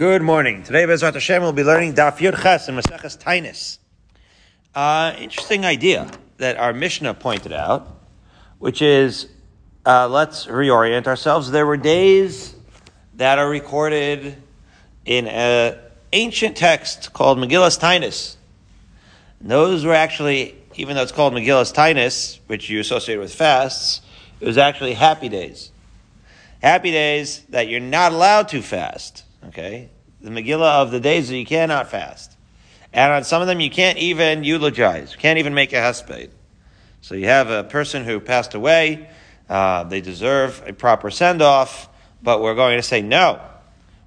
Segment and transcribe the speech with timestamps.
[0.00, 0.62] Good morning.
[0.62, 3.76] Today, Bezrat Hashem, we'll be learning Daf Yud Ches in Maseches Tainis.
[4.74, 7.86] Uh, interesting idea that our Mishnah pointed out,
[8.58, 9.28] which is
[9.84, 11.50] uh, let's reorient ourselves.
[11.50, 12.54] There were days
[13.16, 14.42] that are recorded
[15.04, 15.76] in an
[16.14, 18.36] ancient text called Megillas Tainis.
[19.38, 24.00] Those were actually, even though it's called Megillas Tainis, which you associate with fasts,
[24.40, 25.72] it was actually happy days.
[26.62, 29.24] Happy days that you're not allowed to fast.
[29.46, 29.88] Okay?
[30.20, 32.36] The Megillah of the days that you cannot fast.
[32.92, 35.12] And on some of them you can't even eulogize.
[35.12, 36.30] You can't even make a hesped.
[37.00, 39.08] So you have a person who passed away.
[39.48, 41.88] Uh, they deserve a proper send-off.
[42.22, 43.40] But we're going to say no.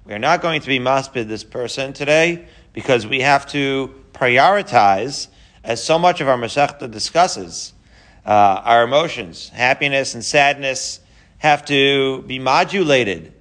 [0.06, 5.28] We're not going to be maspid this person today because we have to prioritize,
[5.64, 7.72] as so much of our Masechta discusses,
[8.24, 8.30] uh,
[8.64, 11.00] our emotions, happiness and sadness
[11.38, 13.33] have to be modulated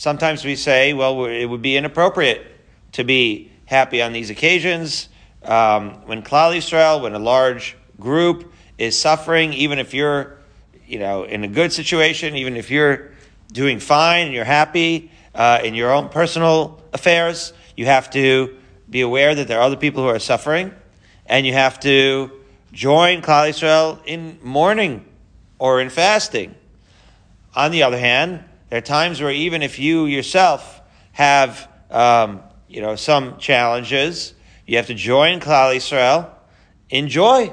[0.00, 2.46] Sometimes we say, well, it would be inappropriate
[2.92, 5.10] to be happy on these occasions.
[5.44, 10.38] Um, when Klal Yisrael, when a large group is suffering, even if you're,
[10.86, 13.10] you know, in a good situation, even if you're
[13.52, 18.56] doing fine and you're happy uh, in your own personal affairs, you have to
[18.88, 20.74] be aware that there are other people who are suffering,
[21.26, 22.30] and you have to
[22.72, 25.04] join Klal Yisrael in mourning
[25.58, 26.54] or in fasting.
[27.54, 30.80] On the other hand, there are times where even if you yourself
[31.12, 34.32] have, um, you know, some challenges,
[34.64, 36.30] you have to join Klal Yisrael
[36.88, 37.52] in joy,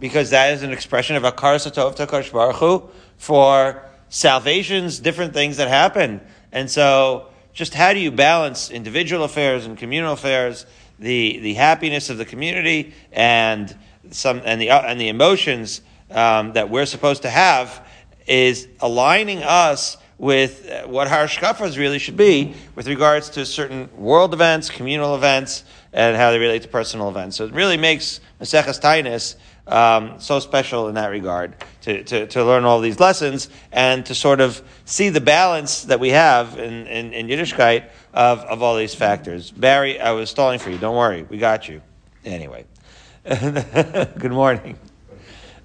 [0.00, 2.88] because that is an expression of Akar Satov Takash Baruch Hu
[3.18, 6.22] for salvations, different things that happen.
[6.50, 10.64] And so, just how do you balance individual affairs and communal affairs,
[10.98, 13.76] the, the happiness of the community and
[14.12, 17.86] some, and the, and the emotions, um, that we're supposed to have
[18.26, 21.28] is aligning us with uh, what our
[21.76, 26.62] really should be with regards to certain world events, communal events, and how they relate
[26.62, 27.36] to personal events.
[27.36, 29.36] So it really makes Maseches Tainis
[29.72, 34.14] um, so special in that regard to, to, to, learn all these lessons and to
[34.14, 38.76] sort of see the balance that we have in, in, in Yiddishkeit of, of all
[38.76, 39.50] these factors.
[39.50, 40.78] Barry, I was stalling for you.
[40.78, 41.22] Don't worry.
[41.22, 41.82] We got you.
[42.24, 42.64] Anyway.
[43.24, 44.78] Good morning.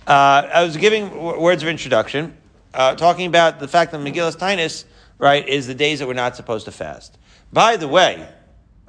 [0.06, 2.36] Uh, I was giving w- words of introduction
[2.74, 4.86] uh, talking about the fact that Megillas Tainis,
[5.18, 7.18] right, is the days that we're not supposed to fast.
[7.52, 8.28] By the way,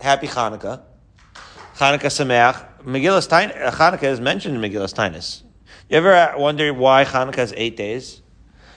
[0.01, 0.83] happy Hanukkah.
[1.77, 2.83] Hanukkah Sameach.
[2.85, 5.43] Megillas Tainis, uh, Hanukkah is mentioned in Megillas Tainis.
[5.89, 8.23] You ever wonder why Hanukkah has eight days?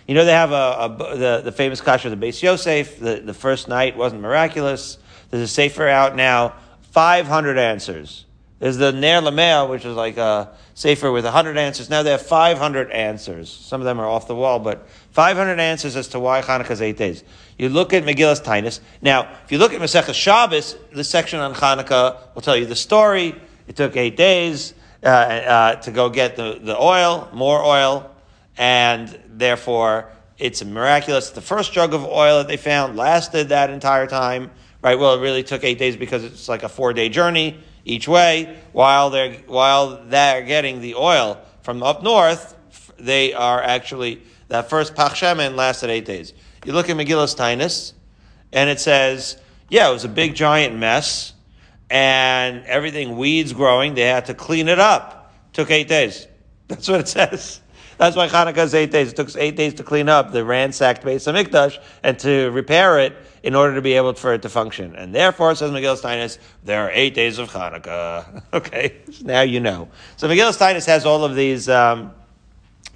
[0.07, 2.99] You know, they have a, a the, the famous kasha of the Beis Yosef.
[2.99, 4.97] The, the first night wasn't miraculous.
[5.29, 6.53] There's a sefer out now,
[6.91, 8.25] 500 answers.
[8.59, 11.89] There's the Ner Lamea, which is like a sefer with 100 answers.
[11.89, 13.51] Now they have 500 answers.
[13.51, 16.81] Some of them are off the wall, but 500 answers as to why Hanukkah is
[16.81, 17.23] eight days.
[17.57, 18.79] You look at Megillas Tainis.
[19.01, 22.75] Now, if you look at Masechah Shabbos, the section on Hanukkah will tell you the
[22.75, 23.35] story.
[23.67, 28.09] It took eight days uh, uh, to go get the, the oil, more oil,
[28.57, 31.29] and therefore it's miraculous.
[31.29, 34.49] The first jug of oil that they found lasted that entire time,
[34.81, 34.97] right?
[34.97, 38.57] Well, it really took eight days because it's like a four day journey each way,
[38.73, 42.55] while they're, while they're getting the oil from up north,
[42.99, 46.33] they are actually, that first Pach Shemen lasted eight days.
[46.65, 47.93] You look at Megillas Tainis,
[48.51, 49.37] and it says,
[49.69, 51.33] yeah, it was a big giant mess,
[51.89, 55.33] and everything weeds growing, they had to clean it up.
[55.53, 56.27] Took eight days.
[56.67, 57.61] That's what it says.
[57.97, 59.11] That's why Hanukkah is eight days.
[59.11, 62.99] It took eight days to clean up the ransacked base of Hamikdash and to repair
[62.99, 64.95] it in order to be able for it to function.
[64.95, 68.43] And therefore, says Megillas Tainis, there are eight days of Hanukkah.
[68.53, 69.89] okay, so now you know.
[70.15, 72.11] So Megillas Tainis has all of these um,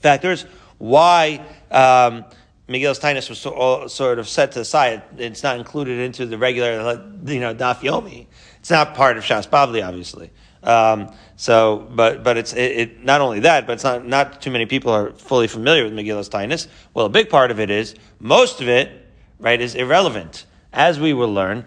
[0.01, 0.46] factors.
[0.78, 2.25] Why um,
[2.68, 5.03] Tainis was so, sort of set to the side.
[5.18, 8.28] It's not included into the regular, you know, Daf Yomi.
[8.59, 10.31] It's not part of Shas Bavli, obviously.
[10.63, 14.51] Um, so, but but it's it, it, not only that, but it's not not too
[14.51, 16.68] many people are fully familiar with Megillas Tainis.
[16.94, 19.00] Well, a big part of it is most of it,
[19.41, 20.46] right, is irrelevant.
[20.72, 21.66] As we will learn,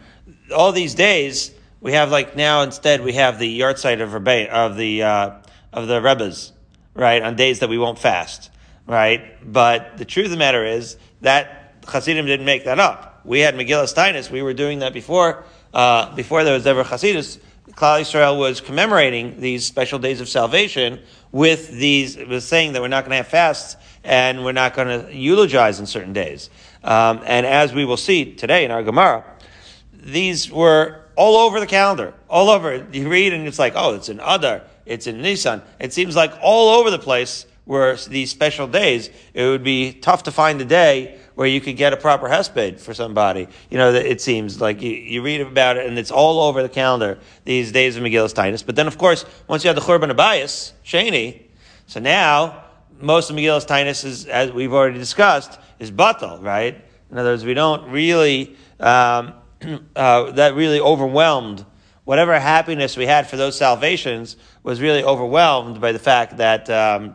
[0.54, 1.50] all these days
[1.80, 5.30] we have like now instead we have the yahrzeit of Rebbe, of the uh,
[5.72, 6.52] of the Rebbes,
[6.94, 8.50] right, on days that we won't fast,
[8.86, 9.36] right.
[9.44, 13.20] But the truth of the matter is that Hasidim didn't make that up.
[13.24, 14.30] We had Megillas Tainis.
[14.30, 15.44] We were doing that before
[15.74, 17.38] uh, before there was ever Hasidus
[17.72, 21.00] Klal Yisrael was commemorating these special days of salvation
[21.32, 24.88] with these, was saying that we're not going to have fasts and we're not going
[24.88, 26.50] to eulogize in certain days.
[26.84, 29.24] Um, and as we will see today in our Gemara,
[29.92, 32.86] these were all over the calendar, all over.
[32.92, 35.62] You read and it's like, oh, it's in Adar, it's in Nisan.
[35.80, 39.08] It seems like all over the place were these special days.
[39.32, 42.78] It would be tough to find a day where you could get a proper hesped
[42.78, 43.48] for somebody.
[43.70, 46.68] You know, it seems like you, you read about it and it's all over the
[46.68, 48.64] calendar these days of Megillus Tainus.
[48.64, 51.42] But then, of course, once you have the Churban Abayas, Shani,
[51.86, 52.64] so now
[53.00, 56.82] most of Megillus Tainus is, as we've already discussed, is batal, right?
[57.10, 59.34] In other words, we don't really, um,
[59.96, 61.64] uh, that really overwhelmed
[62.04, 67.14] whatever happiness we had for those salvations was really overwhelmed by the fact that um,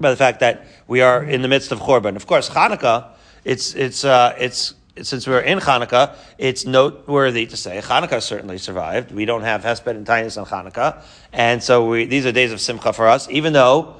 [0.00, 2.16] by the fact that we are in the midst of Churban.
[2.16, 3.08] Of course, Hanukkah,
[3.44, 9.12] it's it's uh, it's since we're in Hanukkah, it's noteworthy to say Hanukkah certainly survived.
[9.12, 12.60] We don't have Hesped and Tainus on Hanukkah, and so we, these are days of
[12.60, 13.28] Simcha for us.
[13.30, 13.96] Even though,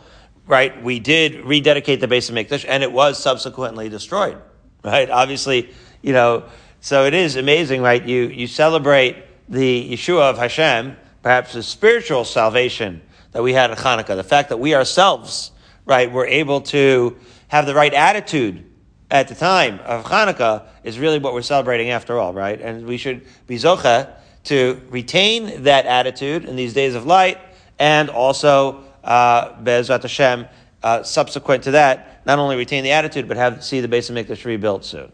[0.49, 4.39] right, we did rededicate the base of Mikdash, and it was subsequently destroyed.
[4.83, 5.71] Right, obviously,
[6.03, 6.45] you know.
[6.81, 8.05] So it is amazing, right?
[8.05, 9.17] You you celebrate
[9.49, 13.03] the Yeshua of Hashem, perhaps the spiritual salvation
[13.33, 15.51] that we had at Hanukkah, the fact that we ourselves,
[15.85, 17.17] right, were able to
[17.49, 18.65] have the right attitude
[19.11, 22.61] at the time of Hanukkah is really what we're celebrating after all, right?
[22.61, 24.15] And we should be zocha
[24.45, 27.39] to retain that attitude in these days of light,
[27.79, 30.47] and also uh, Hashem,
[30.83, 34.17] uh, subsequent to that, not only retain the attitude, but have see the base of
[34.17, 35.13] Mikdash rebuilt soon.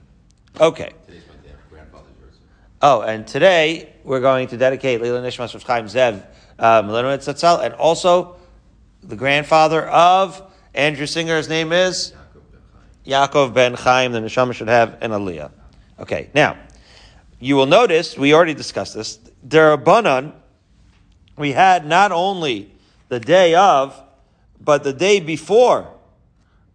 [0.60, 0.92] Okay.
[2.82, 6.22] Oh, and today we're going to dedicate Lila Nishmas of Chaim Zev
[6.58, 8.36] um, and also
[9.02, 10.42] the grandfather of
[10.74, 11.36] Andrew Singer.
[11.36, 12.12] His name is
[13.06, 14.12] Yaakov ben Chaim.
[14.12, 15.50] The neshama should have an aliyah.
[15.98, 16.56] Okay, now
[17.40, 19.18] you will notice we already discussed this.
[19.46, 20.32] Derabanan,
[21.36, 22.73] we had not only
[23.14, 24.02] the day of,
[24.60, 25.88] but the day before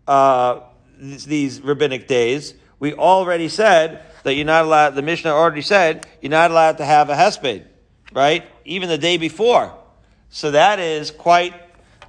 [0.08, 0.62] uh,
[0.98, 2.54] these rabbinic days.
[2.80, 6.86] We already said that you're not allowed, the Mishnah already said, you're not allowed to
[6.86, 7.66] have a hesped,
[8.14, 8.46] right?
[8.64, 9.74] Even the day before.
[10.30, 11.54] So that is quite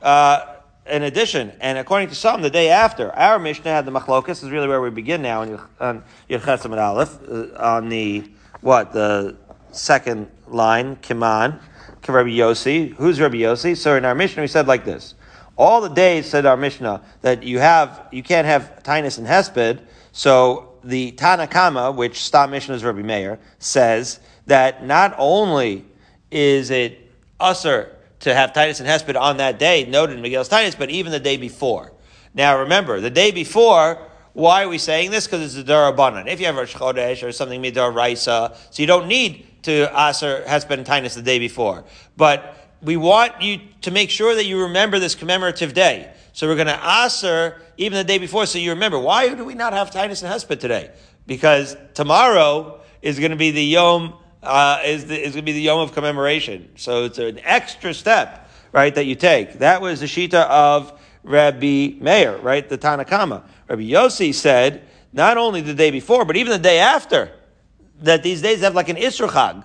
[0.00, 0.54] uh,
[0.86, 1.52] an addition.
[1.60, 3.10] And according to some, the day after.
[3.10, 7.18] Our Mishnah had the machlokas, is really where we begin now on Yechesam and Aleph,
[7.28, 8.30] uh, on the,
[8.60, 9.36] what, the
[9.72, 11.60] second line, Kiman,
[12.08, 12.94] Rabbi Yossi.
[12.94, 13.76] Who's Rabbi Yossi?
[13.76, 15.14] So in our Mishnah, we said like this.
[15.56, 19.80] All the days, said our Mishnah, that you have, you can't have Tinus and Hesped,
[20.12, 25.84] so the Tanakama, which Stam Mishnah is Rabbi Meir, says that not only
[26.30, 26.98] is it
[27.38, 31.12] usher to have Tainis and Hesped on that day, noted in Megillas Tainis, but even
[31.12, 31.92] the day before.
[32.34, 33.98] Now remember, the day before,
[34.32, 35.26] why are we saying this?
[35.26, 36.28] Because it's a Darabanan.
[36.28, 40.44] If you have Rosh Chodesh or something Midar Raisa, so you don't need to Aser
[40.46, 41.84] and Tainis the day before.
[42.16, 46.12] But we want you to make sure that you remember this commemorative day.
[46.32, 48.46] So we're going to aser even the day before.
[48.46, 50.90] So you remember, why do we not have Tainis and Hesped today?
[51.26, 55.52] Because tomorrow is going to be the Yom, uh, is, the, is going to be
[55.52, 56.70] the Yom of commemoration.
[56.76, 59.58] So it's an extra step, right, that you take.
[59.58, 63.42] That was the Shita of Rabbi Meir, right, the Tanakama.
[63.68, 67.32] Rabbi Yossi said, not only the day before, but even the day after,
[68.00, 69.64] that these days have like an Isra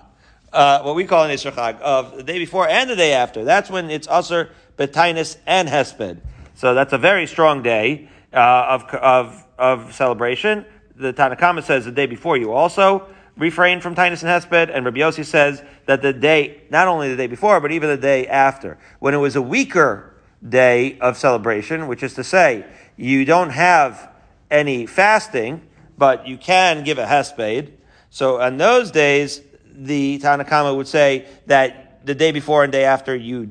[0.52, 3.44] uh, what we call an Isra of the day before and the day after.
[3.44, 6.18] That's when it's Usr, Betinus, and Hesped.
[6.54, 10.64] So that's a very strong day uh, of, of, of celebration.
[10.96, 13.06] The Tanakama says the day before you also
[13.36, 17.16] refrain from Tinus and Hesped, and Rabbi Yossi says that the day, not only the
[17.16, 20.14] day before, but even the day after, when it was a weaker
[20.46, 22.64] day of celebration, which is to say,
[22.96, 24.10] you don't have
[24.50, 25.60] any fasting,
[25.98, 27.72] but you can give a Hesped.
[28.16, 29.42] So on those days,
[29.74, 33.50] the Tanakama would say that the day before and day after you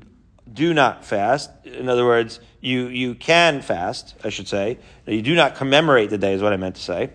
[0.52, 1.52] do not fast.
[1.66, 4.80] In other words, you, you can fast, I should say.
[5.06, 7.12] You do not commemorate the day, is what I meant to say.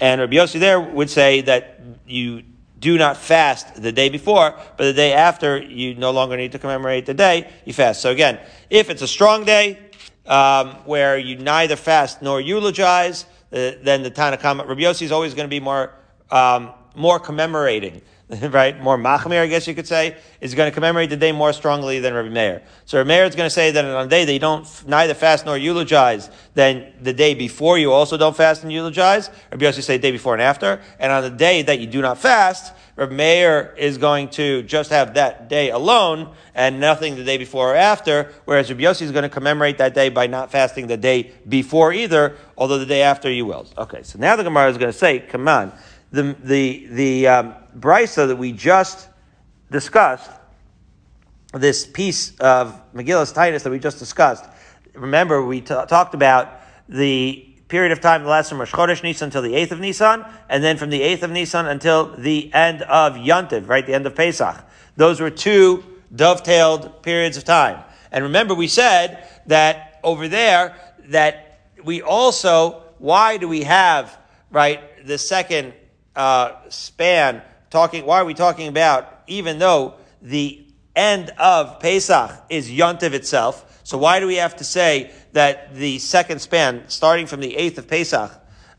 [0.00, 2.44] And Rabbi Yossi there would say that you
[2.78, 6.58] do not fast the day before, but the day after, you no longer need to
[6.58, 8.00] commemorate the day, you fast.
[8.00, 8.40] So again,
[8.70, 9.78] if it's a strong day,
[10.24, 15.34] um, where you neither fast nor eulogize, uh, then the Tanakama, Rabbi Yossi is always
[15.34, 15.92] going to be more,
[16.30, 18.02] um, more commemorating
[18.50, 18.80] right?
[18.80, 22.00] More machmir, I guess you could say, is going to commemorate the day more strongly
[22.00, 22.62] than Rabbi Meir.
[22.84, 25.14] So Rabbi Meir is going to say that on a day that you don't neither
[25.14, 29.30] fast nor eulogize, then the day before you also don't fast and eulogize.
[29.52, 30.80] Rabbi Yossi say day before and after.
[30.98, 34.90] And on the day that you do not fast, Rabbi Meir is going to just
[34.90, 39.12] have that day alone and nothing the day before or after, whereas Rabbi Yossi is
[39.12, 43.02] going to commemorate that day by not fasting the day before either, although the day
[43.02, 43.66] after you will.
[43.78, 45.72] Okay, so now the Gemara is going to say, come on,
[46.10, 49.08] the, the, the, um, brisa that we just
[49.70, 50.30] discussed,
[51.52, 54.44] this piece of Megillus Tainus that we just discussed,
[54.94, 59.26] remember we t- talked about the period of time that lasts from Rosh Chodesh Nisan
[59.26, 62.82] until the 8th of Nisan, and then from the 8th of Nisan until the end
[62.82, 64.64] of Yontiv, right, the end of Pesach.
[64.96, 65.82] Those were two
[66.14, 67.82] dovetailed periods of time.
[68.12, 70.76] And remember we said that over there,
[71.08, 74.16] that we also, why do we have
[74.50, 75.74] right, the second
[76.16, 82.70] uh, span, talking, why are we talking about, even though the end of Pesach is
[82.70, 87.40] Yontiv itself, so why do we have to say that the second span, starting from
[87.40, 88.32] the 8th of Pesach,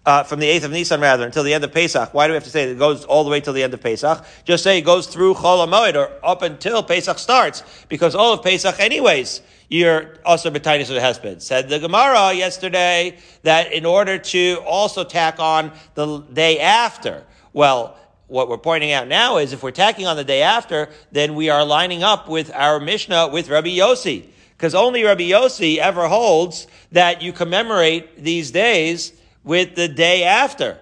[0.07, 2.13] uh, from the 8th of Nisan rather, until the end of Pesach.
[2.13, 3.81] Why do we have to say it goes all the way till the end of
[3.81, 4.23] Pesach?
[4.45, 8.41] Just say it goes through Chol HaMoed or up until Pesach starts, because all of
[8.41, 11.41] Pesach anyways, you're also B'tainis of Hesped.
[11.41, 17.97] Said the Gemara yesterday that in order to also tack on the day after, well,
[18.27, 21.49] what we're pointing out now is if we're tacking on the day after, then we
[21.49, 24.27] are lining up with our Mishnah with Rabbi Yossi.
[24.55, 29.11] Because only Rabbi Yossi ever holds that you commemorate these days
[29.47, 30.77] with the day after,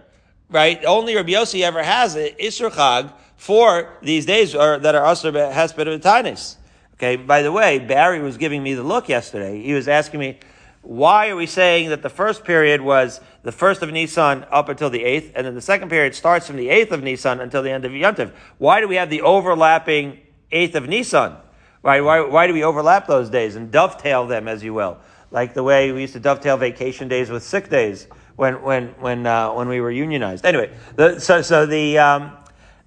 [0.50, 0.84] right?
[0.86, 5.32] Only Rabbi Yossi ever has it, Isser Chag, for these days or, that are Asr
[5.54, 6.56] Hesped of Tanis.
[6.96, 9.62] Okay, by the way, Barry was giving me the look yesterday.
[9.62, 10.40] He was asking me,
[10.82, 14.90] why are we saying that the first period was the first of Nisan up until
[14.90, 17.72] the eighth, and then the second period starts from the eighth of Nisan until the
[17.72, 18.32] end of Yontiv?
[18.58, 20.20] Why do we have the overlapping
[20.52, 21.36] eighth of Nisan?
[21.82, 24.98] Why, why, why do we overlap those days and dovetail them, as you will?
[25.30, 29.26] Like the way we used to dovetail vacation days with sick days when when when
[29.26, 30.46] uh, when we were unionized.
[30.46, 32.32] Anyway, the, so so the um,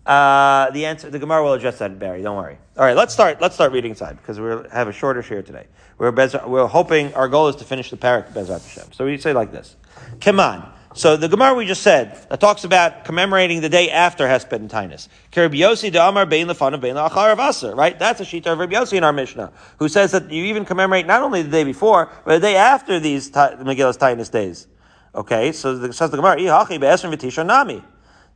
[0.06, 2.22] uh, the answer the Gemara will address that, Barry.
[2.22, 2.58] Don't worry.
[2.76, 3.40] All right, let's start.
[3.40, 5.66] Let's start reading inside because we have a shorter share today.
[5.98, 6.12] We're
[6.46, 8.92] we're hoping our goal is to finish the parak Bezrat Hashem.
[8.92, 9.76] So we say like this:
[10.20, 10.72] Come on.
[10.94, 14.68] So the Gemara we just said that talks about commemorating the day after Hesped and
[14.70, 17.76] de Amar Bein Lefanav Bein La'achar Vaser.
[17.76, 17.96] Right?
[17.96, 21.06] That's a sheet of Rabbi Yossi in our Mishnah, who says that you even commemorate
[21.06, 24.66] not only the day before, but the day after these Megillus Tainus days.
[25.18, 26.36] Okay, so the, says the Gemara.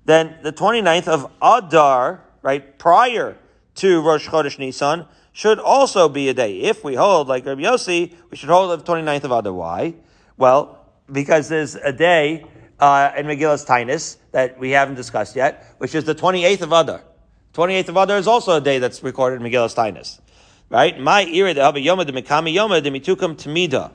[0.04, 3.38] Then the 29th of Adar, right, prior
[3.76, 6.58] to Rosh Chodesh Nisan, should also be a day.
[6.62, 9.52] If we hold, like Rabbi Yossi, we should hold the 29th of Adar.
[9.52, 9.94] Why?
[10.36, 12.46] Well, because there's a day
[12.80, 17.04] uh, in Megillus Tainus that we haven't discussed yet, which is the 28th of Adar.
[17.54, 20.18] 28th of Adar is also a day that's recorded in Megillus Tainus.
[20.68, 20.98] Right?
[20.98, 23.92] My ira de Yoma de Mikami Yoma de Mitukam Tamida.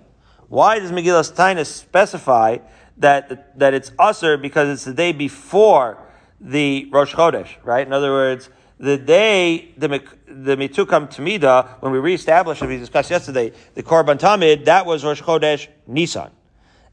[0.48, 2.60] Why does Megillus Tainus specify
[2.98, 5.98] that, that it's usher because it's the day before
[6.40, 7.86] the Rosh Chodesh, right?
[7.86, 8.50] In other words,
[8.80, 9.88] the day the
[10.28, 15.04] the mitukam tamida when we reestablished, as we discussed yesterday, the korban tamid that was
[15.04, 16.30] Rosh Chodesh Nisan,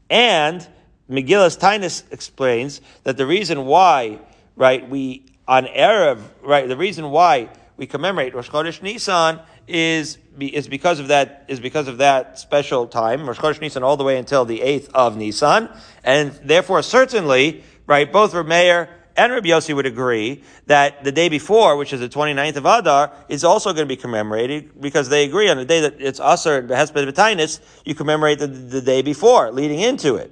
[0.09, 0.67] and
[1.09, 4.19] Megillus Tainus explains that the reason why,
[4.55, 10.67] right, we on erev, right, the reason why we commemorate Rosh Chodesh Nisan is is
[10.67, 14.17] because of that is because of that special time, Rosh Chodesh Nisan, all the way
[14.17, 15.69] until the eighth of Nisan,
[16.03, 21.29] and therefore certainly, right, both Rav Meir and Rabbi Yossi would agree that the day
[21.29, 25.23] before, which is the 29th of Adar, is also going to be commemorated because they
[25.23, 29.01] agree on the day that it's Asr and Behesped B'tainis, you commemorate the, the day
[29.01, 30.31] before, leading into it.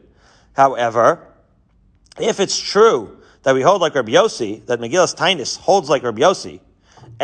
[0.54, 1.26] However,
[2.20, 6.22] if it's true that we hold like Rabbi Yossi, that Megillus Tainis holds like Rabbi
[6.22, 6.60] Yossi,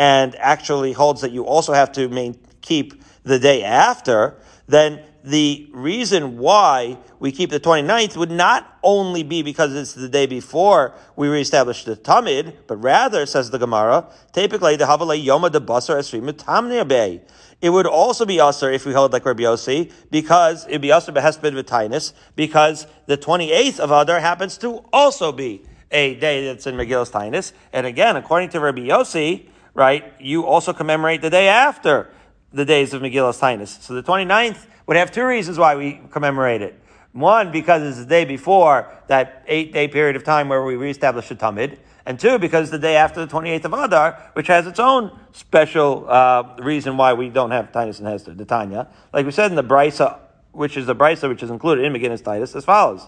[0.00, 4.34] and actually holds that you also have to main, keep the day after,
[4.66, 10.08] then the reason why we keep the 29th would not only be because it's the
[10.08, 15.52] day before we reestablished the Tamid, but rather, says the Gemara, typically the Havalei Yoma
[15.52, 17.20] de Basar Esrim Bay.
[17.60, 21.12] It would also be Asr if we hold like Rabbi Yossi, because it'd be Asr
[21.14, 26.74] Behesped V'Tainis, because the 28th of Adar happens to also be a day that's in
[26.76, 27.52] Megillus Tainis.
[27.74, 32.10] And again, according to Rabbi Yossi, right, you also commemorate the day after
[32.52, 33.80] the days of Megillus Tainis.
[33.82, 36.80] So the 29th would have two reasons why we commemorate it.
[37.12, 41.28] One, because it's the day before that eight day period of time where we reestablish
[41.28, 41.78] the Tamid.
[42.06, 46.06] And two, because the day after the 28th of Adar, which has its own special
[46.08, 48.88] uh, reason why we don't have Tainis and Hesped, the Tanya.
[49.12, 50.18] Like we said in the Brisa,
[50.52, 53.06] which is the Brisa which is included in Megillus Tainus, as follows.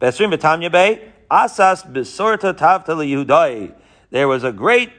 [0.00, 3.74] Besrim Betanya Asas Besorta Tavta Yehudai.
[4.10, 4.90] There was a great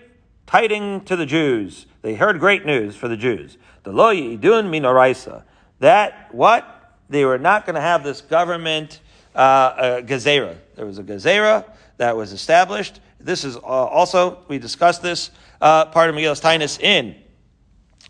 [0.47, 1.85] tiding to the Jews.
[2.01, 3.57] They heard great news for the Jews.
[3.83, 5.43] The Lo Yidun Minoraisa
[5.79, 8.99] that what they were not going to have this government
[9.35, 10.01] uh, uh.
[10.01, 11.65] There was a gezerah
[11.97, 12.99] that was established.
[13.19, 17.15] This is uh, also we discussed this uh, part of Megillus Tainus in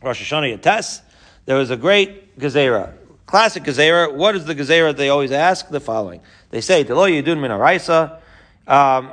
[0.02, 1.02] Rosh Hashanah Yates.
[1.46, 2.94] There was a great gezerah,
[3.26, 4.14] classic gezerah.
[4.14, 4.96] What is the gezerah?
[4.96, 6.22] They always ask the following.
[6.50, 7.52] They say, the "Delo yidun min
[8.68, 9.12] um,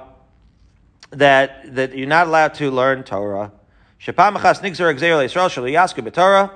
[1.18, 3.52] that that you're not allowed to learn Torah.
[4.00, 6.50] Shapam achas nigzer gezerah Yisrael shalo b'Torah."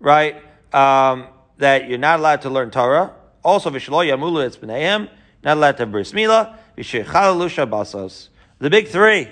[0.00, 0.36] Right
[0.72, 1.26] um,
[1.58, 3.12] that you're not allowed to learn Torah.
[3.44, 5.08] Also, v'shelo yamulu it's b'neihem,
[5.42, 8.28] not allowed to bris milah, v'shechalalusha basos.
[8.58, 9.28] The big three.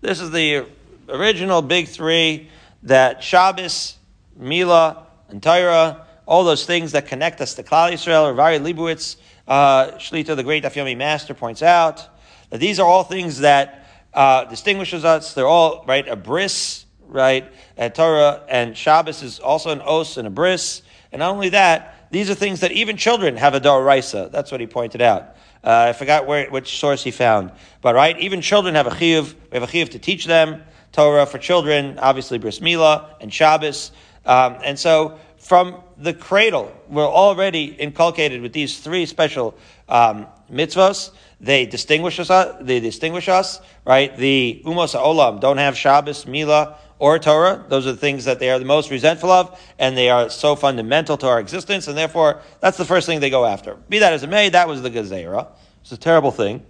[0.00, 0.66] This is the
[1.08, 2.48] original big three
[2.84, 3.96] that Shabbos,
[4.36, 9.16] Mila, and Torah, all those things that connect us to Klal Yisrael, or Vari Leibowitz,
[9.48, 12.06] uh, Shlita, the great Daf Yomi master, points out
[12.50, 15.34] that these are all things that uh, distinguishes us.
[15.34, 17.50] They're all right a bris, right?
[17.76, 20.82] And Torah and Shabbos is also an os and a bris.
[21.12, 24.30] And not only that, these are things that even children have a doraisa.
[24.30, 25.36] That's what he pointed out.
[25.62, 27.50] Uh, I forgot where which source he found,
[27.82, 29.34] but right, even children have a chiyuv.
[29.50, 30.62] We have a chiyuv to teach them
[30.92, 33.90] Torah for children, obviously bris milah and Shabbos,
[34.24, 39.56] um, and so from the cradle, we're already inculcated with these three special
[39.88, 41.10] um, mitzvahs.
[41.40, 42.56] They distinguish us.
[42.60, 44.16] They distinguish us, right?
[44.16, 47.64] The umos olam don't have Shabbos, Mila, or Torah.
[47.68, 50.56] Those are the things that they are the most resentful of, and they are so
[50.56, 53.76] fundamental to our existence, and therefore that's the first thing they go after.
[53.88, 55.48] Be that as it may, that was the Gezerah.
[55.82, 56.64] It's a terrible thing.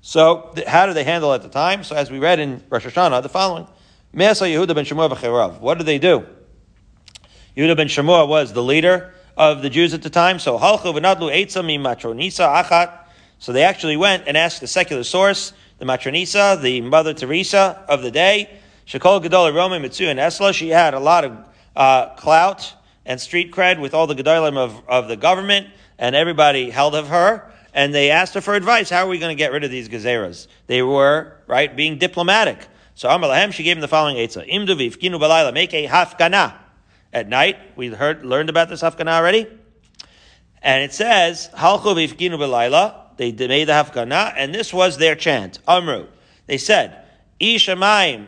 [0.00, 1.82] So, th- how do they handle it at the time?
[1.82, 3.66] So, as we read in Rosh Hashanah, the following:
[4.12, 5.60] Me'asa Yehuda ben Shemua v'cherav.
[5.60, 6.26] What did they do?
[7.56, 10.38] Yehuda ben Shemua was the leader of the Jews at the time.
[10.38, 13.03] So, halchu v'nadlu eitza mi matronisa achat.
[13.44, 18.00] So they actually went and asked the secular source, the matronisa, the Mother Teresa of
[18.00, 18.48] the day,
[18.86, 20.54] Shekol Gedolah Roman Mitzu and Esla.
[20.54, 21.36] She had a lot of
[21.76, 22.72] uh, clout
[23.04, 25.66] and street cred with all the Gedolim of, of the government,
[25.98, 27.52] and everybody held of her.
[27.74, 28.88] And they asked her for advice.
[28.88, 30.46] How are we going to get rid of these gezeras?
[30.66, 32.66] They were, right, being diplomatic.
[32.94, 34.50] So Amalahem, she gave him the following eitzah.
[34.50, 36.54] Imdu v'ifkinu balayla, make a hafgana.
[37.12, 39.46] At night, we heard, learned about this hafgana already.
[40.62, 45.58] And it says, halchu v'ifkinu balayla, they made the hafgana, and this was their chant.
[45.66, 46.06] Amru.
[46.46, 47.04] They said,
[47.40, 48.26] Ishamayim,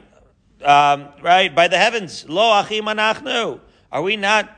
[0.62, 3.60] um, right, by the heavens, lo achim anachnu.
[3.92, 4.50] Are we not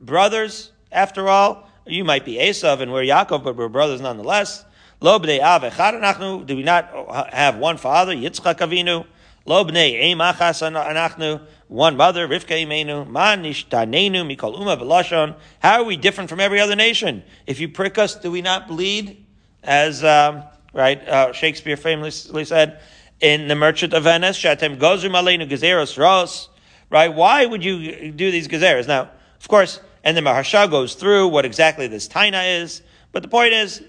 [0.00, 1.68] brothers after all?
[1.86, 4.64] You might be Esav and we're Yaakov, but we're brothers nonetheless.
[5.00, 6.46] Lo b'nei av echad anachnu.
[6.46, 6.90] Do we not
[7.32, 9.04] have one father, Yitzchak Avinu?
[9.44, 11.40] Lo b'nei eim achas anachnu.
[11.68, 13.08] One mother, Rivka imenu.
[13.08, 15.36] Ma nishtanenu mikol uma.
[15.60, 17.24] How are we different from every other nation?
[17.46, 19.26] If you prick us, do we not bleed?
[19.62, 20.42] As, um,
[20.72, 22.80] right, uh, Shakespeare famously said,
[23.20, 26.48] in The Merchant of Venice, Shatem Gozum Aleinu Gezeros Ros,
[26.90, 27.08] right?
[27.08, 28.88] Why would you do these Gezeros?
[28.88, 33.28] Now, of course, and the Maharsha goes through what exactly this Taina is, but the
[33.28, 33.82] point is,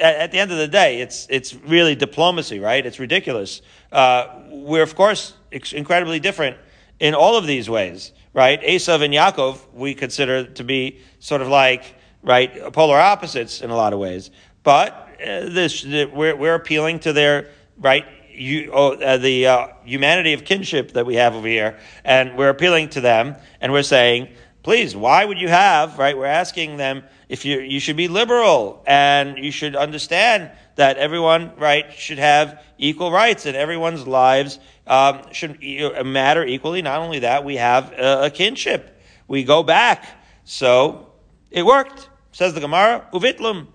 [0.00, 2.84] at, at, the end of the day, it's, it's really diplomacy, right?
[2.84, 3.62] It's ridiculous.
[3.92, 6.56] Uh, we're, of course, incredibly different
[6.98, 8.60] in all of these ways, right?
[8.62, 13.76] Esav and Yaakov, we consider to be sort of like, right, polar opposites in a
[13.76, 14.30] lot of ways.
[14.64, 20.44] But this, we're, we're appealing to their, right, you, oh, uh, the uh, humanity of
[20.44, 24.28] kinship that we have over here, and we're appealing to them, and we're saying,
[24.62, 26.16] please, why would you have, right?
[26.16, 31.52] We're asking them if you, you should be liberal, and you should understand that everyone,
[31.56, 35.62] right, should have equal rights, and everyone's lives um, should
[36.04, 36.82] matter equally.
[36.82, 39.00] Not only that, we have a, a kinship.
[39.28, 40.06] We go back.
[40.44, 41.12] So,
[41.50, 43.68] it worked, says the Gemara, uvitlum.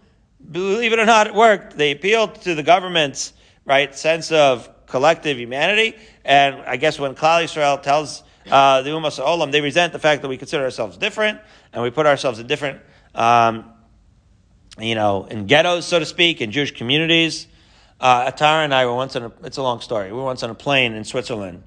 [0.52, 1.78] Believe it or not, it worked.
[1.78, 3.34] They appealed to the government's
[3.65, 5.95] right sense of collective humanity.
[6.25, 10.21] And I guess when Klal Yisrael tells uh, the Ummah Olam, they resent the fact
[10.21, 11.39] that we consider ourselves different
[11.73, 12.82] and we put ourselves in different,
[13.13, 13.65] um,
[14.80, 17.47] you know, in ghettos, so to speak, in Jewish communities.
[17.99, 20.12] Uh, Atara and I were once on a, it's a long story.
[20.12, 21.63] We were once on a plane in Switzerland,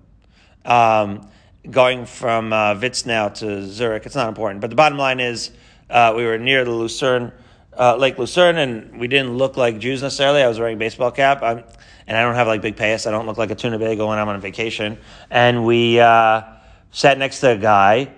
[0.65, 1.29] um,
[1.71, 4.07] going from uh, to Zurich.
[4.07, 5.51] It's not important, but the bottom line is
[5.91, 7.33] uh, we were near the Lucerne,
[7.79, 10.43] uh, Lake Lucerne, and we didn't look like Jews necessarily.
[10.43, 11.43] I was wearing a baseball cap.
[11.43, 11.65] I'm,
[12.07, 13.07] and I don't have like big payas.
[13.07, 14.99] I don't look like a tuna bagel when I'm on vacation.
[15.31, 16.43] And we uh,
[16.91, 18.13] sat next to a guy,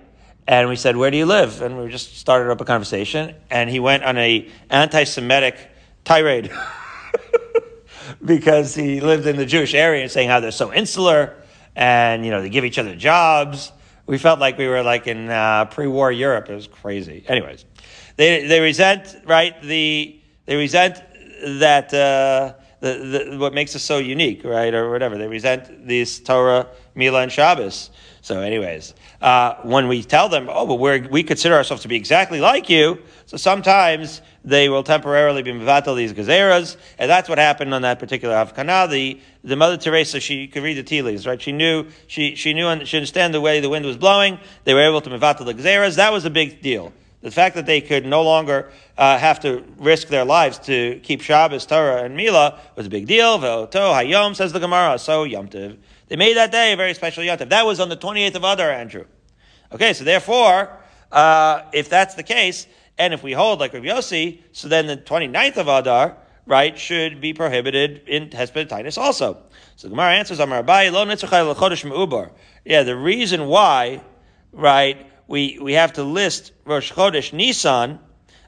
[0.47, 3.69] and we said, "Where do you live?" And we just started up a conversation, and
[3.69, 5.57] he went on a anti-Semitic
[6.03, 6.51] tirade
[8.25, 11.35] because he lived in the Jewish area and saying how they're so insular,
[11.75, 13.71] and you know they give each other jobs.
[14.07, 16.49] We felt like we were like in uh, pre-war Europe.
[16.49, 17.25] It was crazy.
[17.27, 17.65] Anyways,
[18.17, 21.01] they they resent right the they resent
[21.59, 21.93] that.
[21.93, 25.17] Uh, the, the, what makes us so unique, right, or whatever.
[25.17, 27.89] They resent these Torah, Mila, and Shabbos.
[28.21, 31.95] So, anyways, uh, when we tell them, oh, but we we consider ourselves to be
[31.95, 37.37] exactly like you, so sometimes they will temporarily be mevatel these gazeras, and that's what
[37.37, 38.89] happened on that particular hafgana.
[38.89, 41.41] The, the Mother Teresa, she could read the tea leaves, right?
[41.41, 44.39] She knew, she, she knew, and she understand the way the wind was blowing.
[44.63, 45.95] They were able to mevatel the gazeras.
[45.95, 46.93] That was a big deal.
[47.25, 51.21] The fact that they could no longer uh, have to risk their lives to keep
[51.21, 53.39] Shabbos, Torah, and Milah was a big deal.
[53.39, 55.79] Ve'oto hayom, says the Gemara, so yomtiv.
[56.07, 57.49] They made that day a very special yomtiv.
[57.49, 59.05] That was on the 28th of Adar, Andrew.
[59.71, 60.77] Okay, so therefore,
[61.11, 62.67] uh, if that's the case,
[62.99, 67.21] and if we hold like Rav Yossi, so then the 29th of Adar, right, should
[67.21, 69.41] be prohibited in Hesped also.
[69.77, 72.29] So Gemara answers, Amar Abai, lo
[72.65, 74.01] Yeah, the reason why,
[74.51, 77.99] right, we, we have to list Rosh Chodesh Nisan,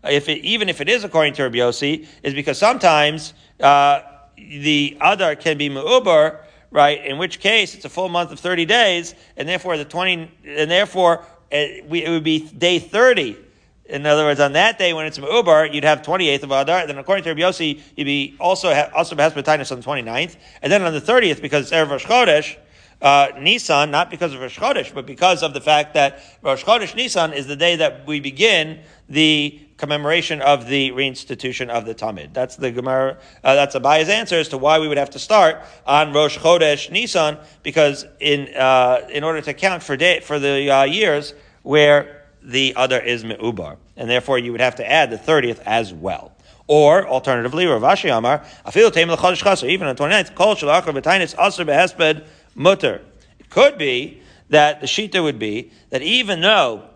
[0.04, 4.02] if it, even if it is according to Rabbi Yossi, is because sometimes uh,
[4.36, 7.04] the Adar can be Mu'ubar, right?
[7.04, 10.70] In which case it's a full month of 30 days, and therefore the 20, and
[10.70, 13.38] therefore it, we, it would be day 30.
[13.86, 16.82] In other words, on that day when it's Uber, you'd have 28th of Adar.
[16.82, 20.36] And then according to Rabbi Yossi, you'd be also, ha- also has on the 29th.
[20.62, 22.58] And then on the 30th, because it's Erev Rosh Chodesh,
[23.02, 26.96] uh, Nisan, not because of Rosh Chodesh, but because of the fact that Rosh Chodesh
[26.96, 32.34] Nisan is the day that we begin the commemoration of the reinstitution of the Tamid.
[32.34, 35.62] That's the Gemara, uh, that's Abaya's answer as to why we would have to start
[35.86, 40.70] on Rosh Chodesh Nisan, because in, uh, in order to count for day, for the
[40.70, 43.78] uh, years where the other is Me'ubar.
[43.96, 46.32] And therefore you would have to add the 30th as well.
[46.68, 50.94] Or, alternatively, Rav Ashi Amar, Afilu Teim L'Chodesh Chaser, even on the 29th, Kol Shalachar
[51.02, 53.02] B'Tainis Aser Behesped Mutter.
[53.40, 56.90] It could be that the Shita would be that even though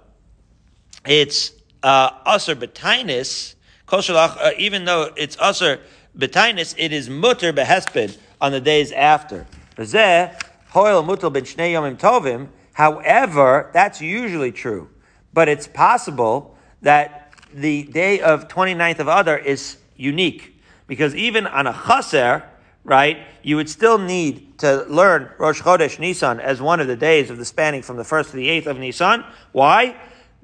[1.06, 1.52] it's
[1.84, 5.80] uh, Aser B'Tainis, Kol Shalach, uh, even though it's Aser
[6.17, 9.45] B'Tainis, it is Mutter Behesped on the days after.
[12.74, 14.89] However, that's usually true.
[15.34, 20.60] But it's possible that the day of 29th of Adar is unique.
[20.88, 22.43] Because even on a chaser,
[22.84, 27.30] right, you would still need to learn Rosh Chodesh Nisan as one of the days
[27.30, 29.24] of the spanning from the 1st to the 8th of Nisan.
[29.52, 29.96] Why?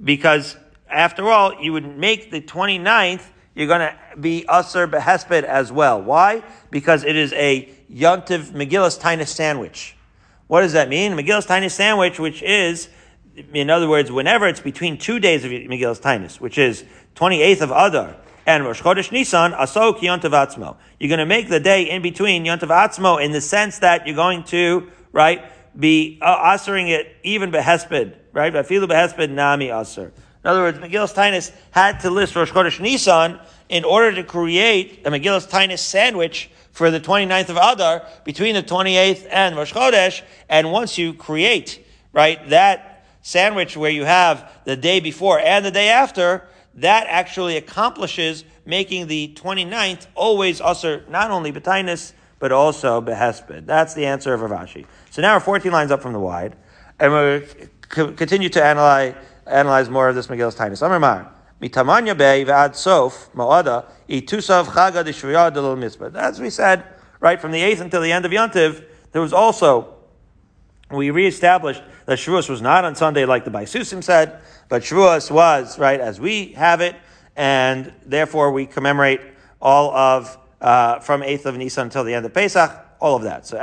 [0.04, 0.56] Because
[0.90, 3.24] after all, you would make the 29th,
[3.56, 6.02] you're going to be Aser Behesped as well.
[6.02, 6.44] Why?
[6.70, 9.96] Because it is a Yontiv Megillus Tainus sandwich.
[10.46, 11.14] What does that mean?
[11.14, 12.90] Megillus Tainus sandwich, which is,
[13.54, 16.84] in other words, whenever it's between two days of Megillus Tainus, which is
[17.16, 18.16] 28th of Adar
[18.48, 20.78] and Rosh Chodesh Nisan, Asok Yontav Atzmo.
[21.00, 24.16] You're going to make the day in between Yontav Atzmo in the sense that you're
[24.16, 25.44] going to, right,
[25.78, 28.54] be uh, asering it even behesped, right?
[28.54, 30.14] Vafilu behesped nami aser.
[30.44, 35.06] In other words, Megillus Tainus had to list Rosh Chodesh Nisan in order to create
[35.06, 40.22] a Megillus Tainus sandwich for the 29th of Adar between the 28th and Rosh Chodesh.
[40.48, 45.72] And once you create, right, that sandwich where you have the day before and the
[45.72, 53.02] day after, that actually accomplishes making the 29th always usher not only B'tainus, but also
[53.02, 53.66] Behesped.
[53.66, 54.86] That's the answer of Rav Ashi.
[55.10, 56.56] So now we're 14 lines up from the wide,
[57.00, 57.42] and we'll
[58.14, 59.16] continue to analyze,
[59.48, 60.86] analyze more of this Megillus Tainus.
[60.86, 61.34] Amar Mar.
[61.62, 66.16] Mitamanya Sof Moada Itusav Chaga.
[66.16, 66.84] As we said,
[67.20, 69.96] right from the eighth until the end of Yontiv, there was also
[70.92, 74.40] we reestablished that Shavuos was not on Sunday like the Baisusim said,
[74.70, 76.96] but Shavuos was right as we have it,
[77.36, 79.22] and therefore we commemorate
[79.62, 83.46] all of uh, from eighth of Nisan until the end of Pesach, all of that.
[83.46, 83.58] So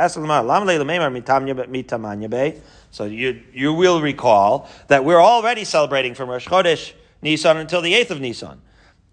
[2.91, 7.95] So you you will recall that we're already celebrating from Rosh Chodesh Nisan until the
[7.95, 8.61] 8th of Nisan.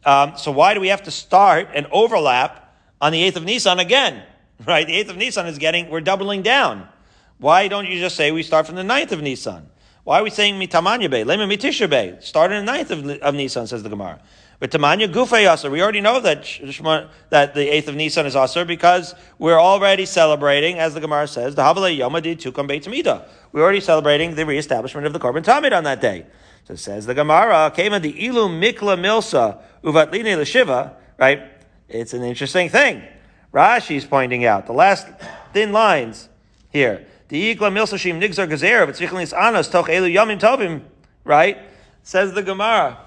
[0.06, 3.80] Um, so why do we have to start and overlap on the 8th of Nisan
[3.80, 4.24] again?
[4.64, 4.86] Right?
[4.86, 6.88] The 8th of Nisan is getting, we're doubling down.
[7.42, 9.68] Why don't you just say we start from the 9th of Nisan?
[10.04, 11.24] Why are we saying mitamanya bay?
[11.24, 12.18] Lema mitisha bay.
[12.20, 14.20] Start on the 9th of, of Nisan, says the Gemara.
[14.60, 15.72] But tamanya gufay asr.
[15.72, 16.44] We already know that
[17.32, 21.56] that the 8th of Nisan is asr because we're already celebrating, as the Gemara says,
[21.56, 22.86] the Havalei Yomadi Tukam Beit
[23.52, 26.28] We're already celebrating the reestablishment of the Korban Tamid on that day.
[26.66, 31.42] So says the Gemara, came the ilu mikla milsa uvatline l'shiva, right?
[31.90, 33.02] It's an interesting thing.
[33.52, 35.08] Rashi's pointing out the last
[35.54, 36.30] thin lines
[36.70, 37.08] here.
[41.24, 41.58] Right?
[42.04, 42.98] Says the Gemara.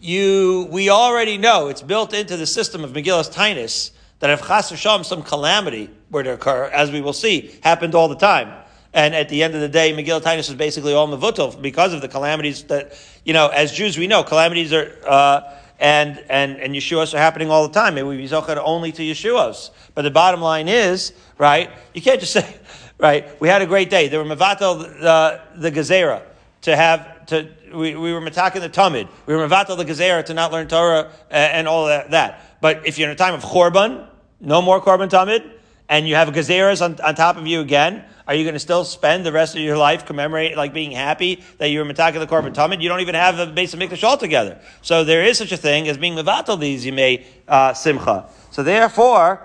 [0.00, 4.70] You, we already know it's built into the system of Megillus Tainus that if chas
[4.70, 8.52] v'sham some calamity were to occur, as we will see, happened all the time
[8.94, 12.00] and at the end of the day, Megillah Tainus is basically all Mavutal because of
[12.00, 16.74] the calamities that, you know, as Jews we know, calamities are, uh, and, and, and
[16.74, 17.94] Yeshuas are happening all the time.
[17.94, 19.70] Maybe we be only to Yeshuas.
[19.94, 22.56] But the bottom line is, right, you can't just say,
[22.98, 24.08] right, we had a great day.
[24.08, 26.22] There were Mavatal, the, the Gezerah,
[26.62, 29.08] to have, to, we, we were Matakin the Tamid.
[29.26, 32.60] We were Mavatal the Gezerah to not learn Torah and, and all that, that.
[32.60, 34.08] But if you're in a time of korban,
[34.40, 35.52] no more Korban Tamid,
[35.88, 38.84] and you have Gezerahs on, on top of you again, are you going to still
[38.84, 42.26] spend the rest of your life commemorating, like being happy that you were Mataka the
[42.26, 42.82] Korban Tamid?
[42.82, 44.60] You don't even have the base of Mikdash altogether.
[44.82, 48.28] So there is such a thing as being Mevatel these Yimei uh, Simcha.
[48.50, 49.40] So therefore,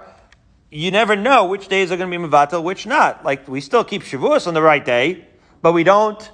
[0.73, 3.23] you never know which days are going to be Mevatel, which not.
[3.23, 5.25] Like, we still keep Shavuos on the right day,
[5.61, 6.31] but we don't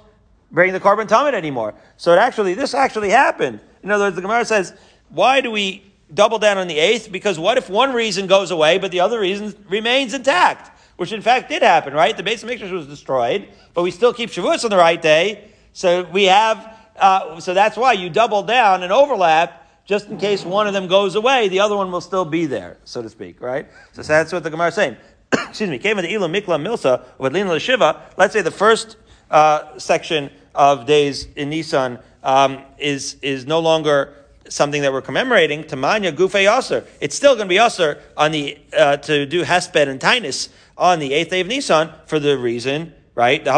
[0.50, 1.74] bring the Korban Tamid anymore.
[1.96, 3.60] So it actually, this actually happened.
[3.82, 4.72] In other words, the Gemara says,
[5.08, 7.12] why do we double down on the eighth?
[7.12, 10.70] Because what if one reason goes away, but the other reason remains intact?
[11.00, 12.14] which in fact did happen, right?
[12.14, 15.50] The base of Mikdash was destroyed, but we still keep Shavuos on the right day.
[15.72, 19.59] So we have, uh, so that's why you double down and overlap
[19.90, 22.78] just in case one of them goes away, the other one will still be there,
[22.84, 23.66] so to speak, right?
[23.90, 24.96] So that's what the Gemara is saying.
[25.32, 25.78] Excuse me.
[25.78, 28.00] Came with the Ilam Mikla Milsa of Adlina Shiva.
[28.16, 28.96] Let's say the first
[29.32, 34.14] uh, section of days in Nisan um, is is no longer
[34.48, 35.64] something that we're commemorating.
[35.64, 36.84] Tamanya Gufei Aser.
[37.00, 41.00] It's still going to be Aser on the uh, to do Hesped and Tainus on
[41.00, 43.44] the eighth day of Nisan for the reason right?
[43.44, 43.52] For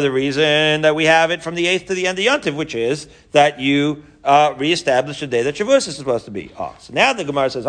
[0.00, 2.76] the reason that we have it from the 8th to the end of Yontiv, which
[2.76, 6.52] is that you uh, reestablish the day that Shavuos is supposed to be.
[6.56, 7.64] Oh, so now the Gemara says,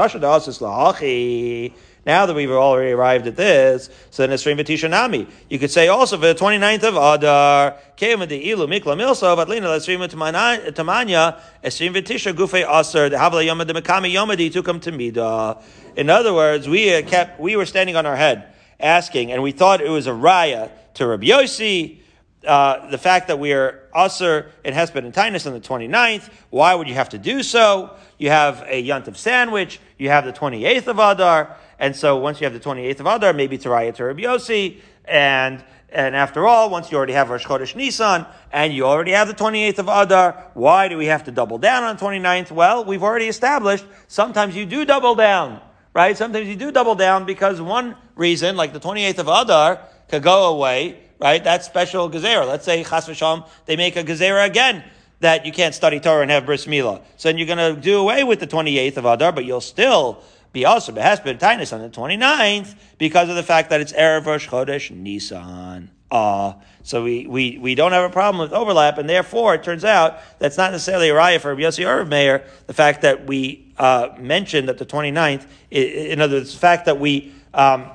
[2.05, 5.27] now that we've already arrived at this, so then it's Vitisha Nami.
[5.49, 9.63] You could say also for the 29th of Adar, came the Ilu Mikla Milso, Vatlina,
[9.63, 15.59] Lesrim Tamanya, Esrim Vitisha Gufe Aser, the Havla Yomad, the Mekami Yomadi, Tukam Tamida.
[15.95, 19.81] In other words, we kept, we were standing on our head asking, and we thought
[19.81, 21.99] it was a raya to Rabbi Yossi,
[22.47, 26.29] uh, the fact that we are Aser in Hesped and Tainus on the 29th.
[26.49, 27.95] Why would you have to do so?
[28.17, 29.79] You have a Yontif sandwich.
[29.97, 31.57] You have the 28th of Adar.
[31.79, 34.21] And so once you have the 28th of Adar, maybe it's a raya to Rabbi
[34.21, 34.79] Yossi.
[35.05, 39.27] And, and after all, once you already have Rosh Chodesh Nisan and you already have
[39.27, 42.51] the 28th of Adar, why do we have to double down on 29th?
[42.51, 45.61] Well, we've already established sometimes you do double down
[45.93, 46.17] right?
[46.17, 50.47] Sometimes you do double down because one reason, like the 28th of Adar, could go
[50.47, 51.43] away, right?
[51.43, 52.47] That special gezerah.
[52.47, 54.83] Let's say Chas v'sham, they make a gezerah again
[55.19, 57.01] that you can't study Torah and have bris milah.
[57.17, 60.23] So then you're going to do away with the 28th of Adar, but you'll still
[60.51, 64.47] be also behesped tinus on the 29th because of the fact that it's Erev Rosh
[64.47, 65.91] Chodesh Nisan.
[66.09, 66.53] Uh,
[66.89, 70.21] so we, we, we don't have a problem with overlap, and therefore it turns out
[70.39, 74.69] that's not necessarily a raya for Yossi or Meir, the fact that we uh, mentioned
[74.69, 77.91] that the 29th, in other words, the fact that we um,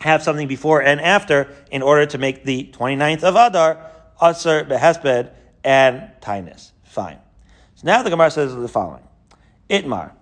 [0.00, 5.32] have something before and after in order to make the 29th of Adar, Asr, Behesped,
[5.64, 6.70] and Tainus.
[6.84, 7.18] Fine.
[7.74, 9.02] So now the Gemara says the following.
[9.68, 10.12] Itmar.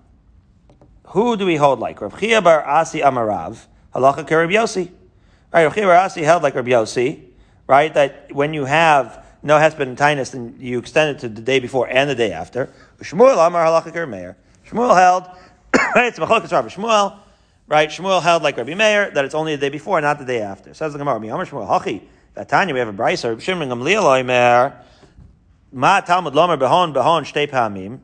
[1.08, 2.00] Who do we hold like?
[2.00, 4.90] Rav bar Asi Amarav, halacha Rabbi Yossi.
[5.52, 7.26] Right, Rav bar Asi held like Rabbi Yossi,
[7.70, 7.94] right?
[7.94, 11.60] That when you have no hesped and tinus, then you extend it to the day
[11.60, 12.68] before and the day after.
[13.00, 14.36] Shmuel Amar halacha Meir.
[14.68, 15.24] Shmuel held?
[15.96, 17.16] It's machlokas Rabbi Shmuel,
[17.68, 17.88] right?
[17.88, 20.74] Shmuel held like Rabbi Meir that it's only the day before, not the day after.
[20.74, 22.02] Says the Gemara, Amar Shmuel Hachi.
[22.48, 23.28] Tanya, we have a brisa.
[23.28, 24.74] Rabbi Shimon Gamliel Oimer.
[25.70, 28.00] Ma Talmud Lomer Behon Behon Shtei Pamim.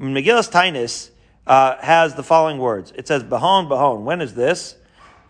[0.00, 1.10] Megillas Tainus
[1.46, 2.92] uh, has the following words.
[2.96, 4.02] It says Bahon Bahon.
[4.02, 4.74] When is this?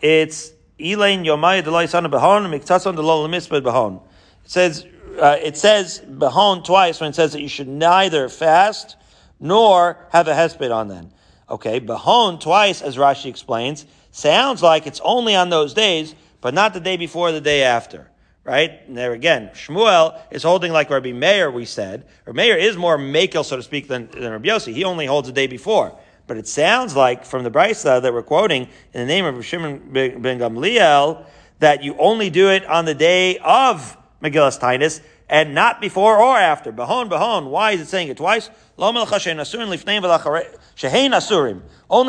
[0.01, 4.01] It's Elaine Yomaya of Bahon Miktason Delol Misped Bahon.
[4.45, 4.87] It says
[5.21, 8.97] uh, it says Bahon twice when it says that you should neither fast
[9.39, 11.11] nor have a hesped on them.
[11.49, 16.75] Okay, Bahon twice, as Rashi explains, sounds like it's only on those days, but not
[16.75, 18.11] the day before, the day after
[18.45, 18.83] right?
[18.87, 22.07] And there again, Shmuel is holding like Rabbi Meir, we said.
[22.27, 24.73] Rabbi Meir is more makel, so to speak, than, than Rabbi Yossi.
[24.73, 25.99] He only holds the day before.
[26.27, 29.91] But it sounds like from the Brisa that we're quoting in the name of Shimon
[29.93, 31.25] ben Gamliel
[31.59, 36.37] that you only do it on the day of Megillas Tainus and not before or
[36.37, 36.73] after.
[36.73, 37.47] Bahon, bahon.
[37.51, 38.51] Why is it saying it twice?
[38.79, 39.03] Only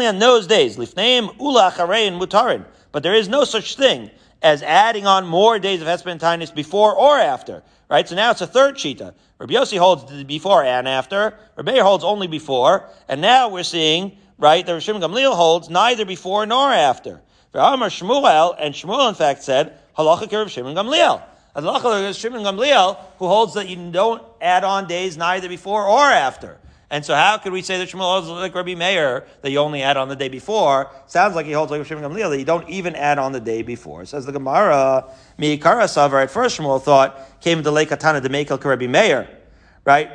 [0.07, 0.77] on those days.
[0.77, 2.65] Lifneim ula mutarin.
[2.91, 4.11] But there is no such thing
[4.45, 7.63] as adding on more days of Hesped and before or after.
[7.89, 8.07] Right?
[8.07, 9.15] So now it's a third Shita.
[9.39, 11.33] Rabbi Yossi holds before and after.
[11.55, 12.87] Rabbi holds only before.
[13.09, 17.21] And now we're seeing, right, that Rav Shimon Gamliel holds neither before nor after.
[17.55, 21.23] Amar Shmuel, and Shmuel in fact said, Halacha Rav Shimon Gamliel.
[21.55, 26.59] Halacha Shimon Gamliel, who holds that you don't add on days neither before or after.
[26.95, 29.81] And so how could we say that Shmuel holds like Rabbi Meir that you only
[29.81, 30.89] add on the day before?
[31.07, 33.63] Sounds like he holds like Shimon Gamliel that you don't even add on the day
[33.63, 34.05] before.
[34.05, 35.03] Says the Gemara,
[35.37, 39.27] Mi'ikara Savar, at first Shmuel thought, came to Lake Katana to make Rabbi Meir,
[39.83, 40.09] right?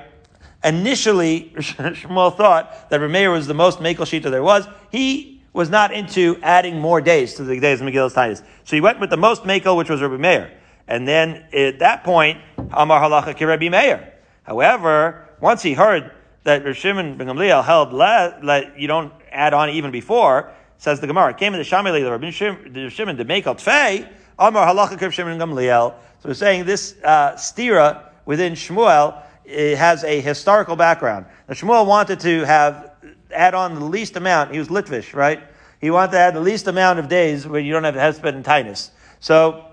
[0.64, 4.66] Initially, Shmuel thought that Rabbi Meir was the most Mekel Shita there was.
[4.90, 8.43] He was not into adding more days to the days of Megillus Tainus.
[8.64, 10.51] So he went with the most Mekel, which was Rabbi Meir.
[10.88, 12.38] And then at that point,
[12.73, 14.14] Amar Halacha ki Rabbi Meir.
[14.45, 16.12] However, once he heard
[16.44, 21.07] that Rav Shimon ben Gamliel held let, you don't add on even before, says the
[21.07, 25.12] Gemara, came in the Shamili, the Rabbi Shimon to make al Tfei, Amar halacha Rav
[25.12, 25.94] Shimon Gamliel.
[26.20, 31.26] So we're saying this uh, stira within Shmuel it has a historical background.
[31.48, 32.92] Now Shmuel wanted to have
[33.33, 34.53] add on the least amount.
[34.53, 35.42] He was Litvish, right?
[35.81, 38.44] He wanted to add the least amount of days where you don't have Hesped and
[38.44, 38.90] Tinus.
[39.18, 39.64] So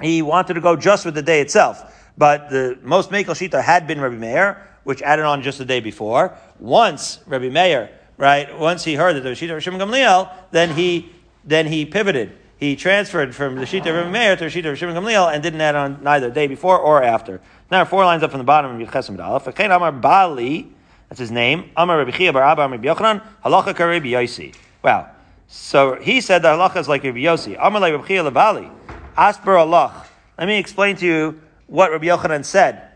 [0.00, 1.93] he wanted to go just with the day itself.
[2.16, 5.80] But the most Mekel Shita had been Rabbi Meir which added on just the day
[5.80, 6.36] before.
[6.60, 11.10] Once Rabbi Meir, right, once he heard that there was Shita Shimon Gamliel, then he
[11.44, 12.32] then he pivoted.
[12.56, 15.42] He transferred from the Shita of Rabbi Meir to the Shita of Shimon Gamliel and
[15.42, 17.40] didn't add on neither day before or after.
[17.70, 19.58] Now four lines up from the bottom of Yudches Aleph.
[19.58, 20.72] Amar Bali,
[21.08, 21.70] that's his name.
[21.76, 24.54] Amar Rabbi Chiya Bar Abba Amar Yochanan, Halacha Rabbi Yosi.
[24.82, 25.10] Wow.
[25.48, 27.56] So he said that halacha is like Rabbi Yosi.
[27.60, 28.70] Amar like Rabbi Chiya Levali.
[29.16, 30.06] Asper Allah.
[30.38, 32.90] Let me explain to you what Rabbi Yochanan said,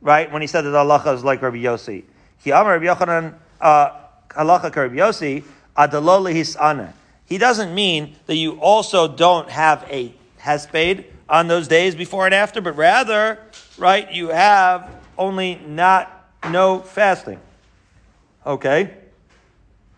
[0.00, 2.04] right, when he said that halacha is like Rabbi Yosi.
[2.38, 3.90] He Amar Rabbi Yochanan, uh,
[4.30, 5.44] halacha Rabbi Yosi,
[5.76, 6.92] adaloli hisana.
[7.24, 12.34] He doesn't mean that you also don't have a hesped on those days before and
[12.34, 13.38] after, but rather,
[13.76, 17.38] right, you have only not no fasting.
[18.46, 18.94] Okay?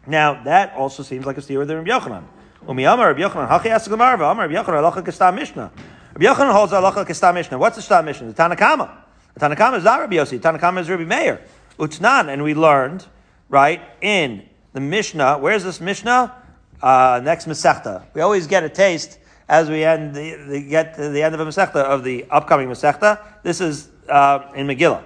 [0.06, 2.24] Now, that also seems like a steer with Rabbi Yochanan.
[2.68, 5.70] Umi Amar Rabbi Yochanan, Hachi Asik Lamarva, Amar Rabbi Yochanan, Halacha Mishnah.
[6.14, 7.56] Rabbi Yochanan holds Halacha Kestam Mishnah.
[7.56, 8.32] What's the Stam Mishnah?
[8.32, 8.90] The Tanakama.
[9.34, 10.40] The Tanakama is not Rabbi Yossi.
[10.40, 11.40] The Tanakama is Rabbi Meir.
[11.78, 13.06] Utnan, and we learned,
[13.48, 14.42] right, in
[14.72, 16.34] the Mishnah, where's this Mishnah?
[16.82, 18.04] Uh, next Masechta.
[18.14, 19.18] We always get a taste
[19.48, 22.68] as we end the, the, get to the end of a Masechta of the upcoming
[22.68, 23.20] Masechta.
[23.42, 25.04] This is uh, in Megillah.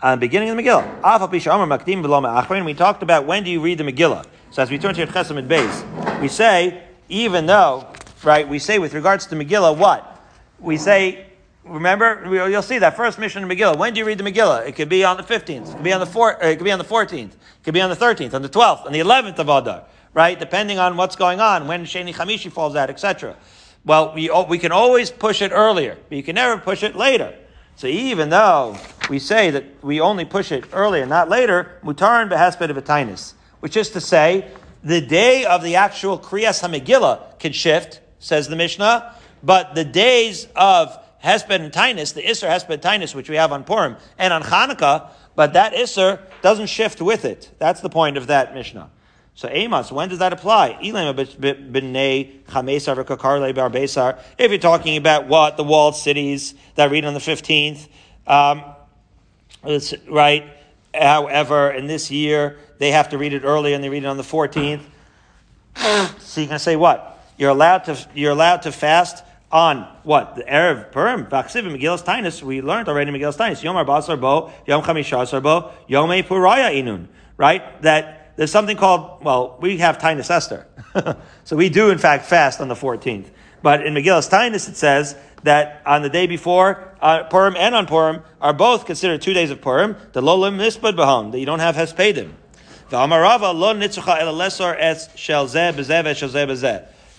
[0.00, 1.00] Uh, beginning of the Megillah.
[1.02, 4.24] Makdim We talked about when do you read the Megillah.
[4.52, 7.86] So as we turn to Chesam and Beis, we say, even though,
[8.22, 10.15] right, we say with regards to Megillah, what?
[10.58, 11.26] We say,
[11.64, 13.76] remember, you'll see that first mission in Megillah.
[13.76, 14.66] When do you read the Megillah?
[14.66, 16.64] It could be on the 15th, it could be on the, four, uh, it could
[16.64, 19.00] be on the 14th, it could be on the 13th, on the 12th, on the
[19.00, 19.84] 11th of Adar
[20.16, 20.40] right?
[20.40, 23.36] Depending on what's going on, when Sheni Chamishi falls out, etc.
[23.84, 27.34] Well, we, we can always push it earlier, but you can never push it later.
[27.76, 28.78] So even though
[29.10, 33.90] we say that we only push it earlier, not later, mutar behesped of which is
[33.90, 34.50] to say,
[34.82, 40.48] the day of the actual Kriyas HaMegillah can shift, says the Mishnah, but the days
[40.56, 44.32] of Hesped and Tainus, the Isser Hesped and Tainus, which we have on Purim and
[44.32, 47.50] on Hanukkah, but that Isser doesn't shift with it.
[47.58, 48.90] That's the point of that Mishnah.
[49.36, 50.78] So Amos, when does that apply?
[50.80, 50.90] If
[54.50, 57.86] you're talking about what the walled cities that read on the fifteenth,
[58.26, 58.64] um,
[60.08, 60.44] right.
[60.94, 64.16] However, in this year they have to read it early and they read it on
[64.16, 64.88] the fourteenth.
[66.18, 67.22] so you can say what?
[67.36, 72.42] You're allowed to you're allowed to fast on what the erev purim vaksiv Megillas Tainus.
[72.42, 73.62] We learned already Megillas Tainus.
[73.62, 77.06] Yom Arbasar Bo, Yom Chamishasar Bo, Yom Puraya Inun.
[77.36, 80.66] Right, that there's something called, well, we have Tainus Esther.
[81.44, 83.30] so we do, in fact, fast on the 14th.
[83.62, 87.86] But in Megillus Tainus, it says that on the day before uh, Purim and on
[87.86, 91.60] Purim are both considered two days of Purim, the Lolim Mispad Baham, that you don't
[91.60, 92.32] have Hespedim.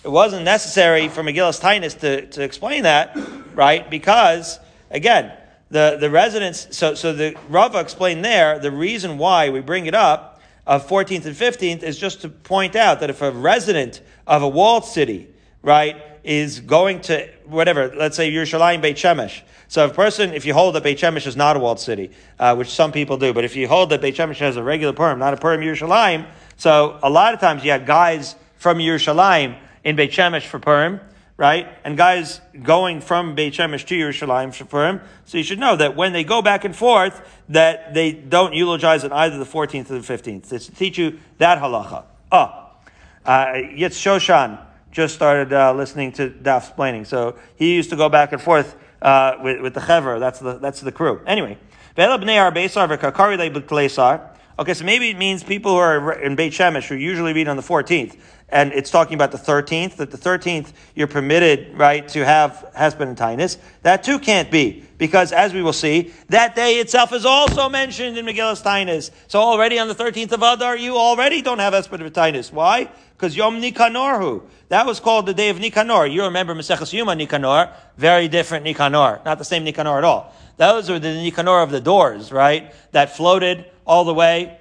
[0.08, 3.18] It wasn't necessary for Megillus Tainus to, to explain that,
[3.54, 3.90] right?
[3.90, 4.58] Because,
[4.90, 5.34] again,
[5.70, 9.94] the, the residents, so, so the Rava explained there, the reason why we bring it
[9.94, 14.44] up of 14th and 15th is just to point out that if a resident of
[14.44, 15.28] a walled city,
[15.62, 19.42] right, is going to whatever, let's say Yerushalayim Beit Shemesh.
[19.68, 22.12] So if a person, if you hold that Beit Shemesh is not a walled city,
[22.40, 24.94] uh, which some people do, but if you hold that Beit Shemesh has a regular
[24.94, 29.58] Purim, not a Purim Yerushalayim, so a lot of times you have guys from Yerushalayim
[29.88, 31.00] in Beit Shemesh for Purim,
[31.38, 31.66] right?
[31.86, 35.00] And guys going from Beit Shemesh to Yerushalayim for him.
[35.24, 39.06] So you should know that when they go back and forth, that they don't eulogize
[39.06, 40.52] on either the 14th or the 15th.
[40.52, 42.04] It's to teach you that halacha.
[42.30, 42.74] Ah,
[43.26, 44.60] uh, Yitz Shoshan
[44.92, 47.06] just started uh, listening to Daf's explaining.
[47.06, 50.20] So he used to go back and forth uh, with, with the Chever.
[50.20, 51.22] That's the, that's the crew.
[51.26, 51.58] Anyway.
[54.60, 57.58] Okay, so maybe it means people who are in Beit Shemesh who usually read on
[57.58, 58.18] the 14th
[58.50, 63.02] and it's talking about the 13th, that the 13th you're permitted, right, to have hesped
[63.02, 63.58] and tinus.
[63.82, 68.18] That too can't be, because as we will see, that day itself is also mentioned
[68.18, 69.12] in Megillus Tinus.
[69.28, 72.52] So already on the 13th of Adar, you already don't have hesped and tinus.
[72.52, 72.90] Why?
[73.18, 74.44] Because Yom Nicanorhu.
[74.70, 76.06] That was called the day of Nicanor.
[76.06, 80.34] You remember Maseches Yuma Nicanor, very different Nicanor, not the same Nicanor at all.
[80.58, 84.60] Those were the Nicanor of the doors, right, that floated all the way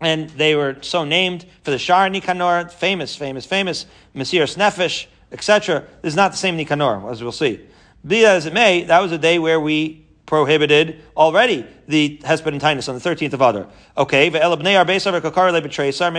[0.00, 5.84] and they were so named for the Shar Nikanor, famous, famous, famous, Mesiras Nefesh, etc.
[6.02, 7.60] This is not the same Nikanor, as we'll see.
[8.06, 12.46] Be that as it may, that was a day where we prohibited already the Hesped
[12.46, 13.68] and Tinus on the 13th of Adar.
[13.96, 14.38] Okay, maybe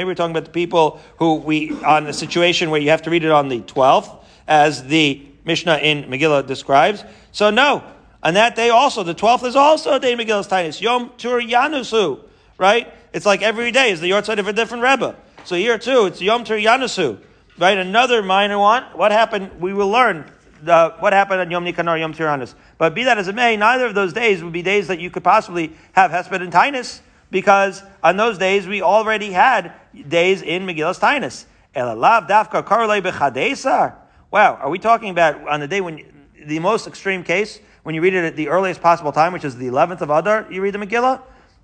[0.06, 3.24] we're talking about the people who we, on the situation where you have to read
[3.24, 7.04] it on the 12th, as the Mishnah in Megillah describes.
[7.32, 7.84] So no,
[8.24, 10.82] on that day also, the 12th is also a day of Megillah's Tinus.
[10.82, 12.22] Yom Tur Yanusu,
[12.58, 12.92] right?
[13.14, 15.16] It's like every day is the yahrzeit of a different Rebbe.
[15.44, 17.20] So here too, it's Yom Ter Yanusu,
[17.60, 17.78] Right?
[17.78, 18.84] Another minor one.
[18.94, 19.60] What happened?
[19.60, 20.32] We will learn
[20.68, 22.54] what happened on Yom Nikanor, Yom Tiranis.
[22.78, 25.10] But be that as it may, neither of those days would be days that you
[25.10, 27.02] could possibly have Hesped and Tainus,
[27.32, 29.74] because on those days we already had
[30.08, 31.46] days in Megillus Tainus.
[31.76, 33.96] Elalav dafka karle bechadesar.
[34.32, 36.04] Wow, are we talking about on the day when
[36.46, 39.56] the most extreme case when you read it at the earliest possible time, which is
[39.56, 41.22] the 11th of Adar, you read the Megillah?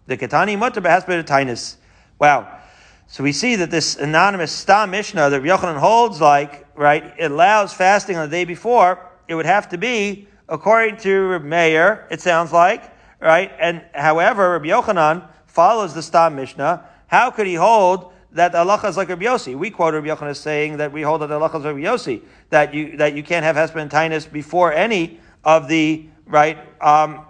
[0.07, 1.75] The Ketani Mutter Behasbet
[2.17, 2.59] Wow.
[3.07, 7.73] So we see that this anonymous Stam Mishnah that Yochanan holds like, right, it allows
[7.73, 12.51] fasting on the day before, it would have to be, according to Meir, it sounds
[12.51, 13.51] like, right?
[13.59, 16.85] And however, Rabbi Yochanan follows the Stam Mishnah.
[17.07, 19.55] How could he hold that halacha is like Rabbi Yossi?
[19.55, 22.73] We quote Rabbi Yochanan as saying that we hold that halacha is Rabbi Yossi, that
[22.73, 26.57] you, that you can't have tinus before any of the right?
[26.81, 27.25] Um,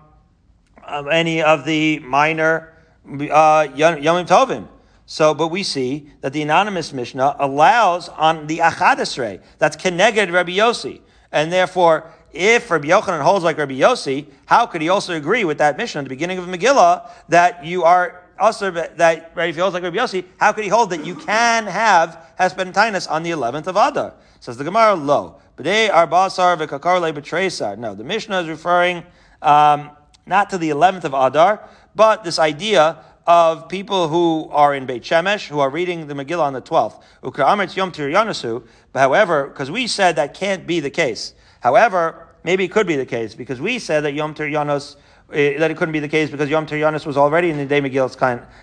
[1.12, 2.74] any of the minor
[3.06, 4.68] uh, Yomim Tovim.
[5.14, 10.54] So, but we see that the anonymous Mishnah allows on the Achadesrei, that's Keneged Rabbi
[10.54, 11.02] Yossi.
[11.32, 15.60] And therefore, if Rabbi Yochanan holds like Rabbi Yossi, how could he also agree with
[15.60, 19.62] that Mishnah at the beginning of Megillah that you are also that right, if he
[19.62, 23.30] holds like Rabbi Yossi, how could he hold that you can have Hesped on the
[23.30, 24.16] 11th of Adar?
[24.40, 25.40] Says the Gemara, lo.
[25.60, 27.78] B'dei arbasar v'kakarle b'treisar.
[27.78, 29.04] No, the Mishnah is referring
[29.44, 29.92] um,
[30.26, 35.04] not to the 11th of Adar, but this idea of people who are in Beit
[35.04, 37.02] Shemesh, who are reading the Megillah on the 12th.
[37.24, 38.62] Ukra yom tir
[38.94, 41.34] However, because we said that can't be the case.
[41.62, 44.98] However, maybe it could be the case, because we said that Yom Tir Yanos,
[45.32, 47.82] eh, that it couldn't be the case because Yom Tiryanos was already in the day
[47.82, 48.18] Megillah's